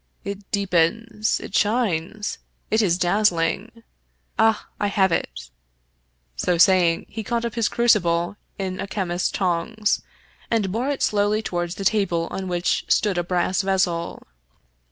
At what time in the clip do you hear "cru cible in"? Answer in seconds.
7.69-8.79